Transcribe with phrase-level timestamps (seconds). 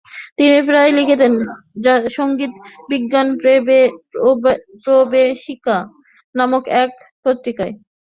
[0.37, 1.33] তিনি প্রায়ই লিখতেন
[2.15, 2.53] "সঙ্গীত
[2.89, 3.27] বিজ্ঞান
[4.83, 5.77] প্রবেশিকা"
[6.35, 6.91] নামক এক
[7.23, 7.73] পত্রিকায়।